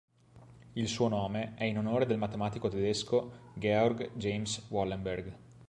Il 0.73 0.87
suo 0.87 1.09
nome 1.09 1.53
è 1.53 1.63
in 1.65 1.77
onore 1.77 2.07
del 2.07 2.17
matematico 2.17 2.69
tedesco 2.69 3.33
Georg 3.53 4.09
James 4.15 4.65
Wallenberg. 4.69 5.31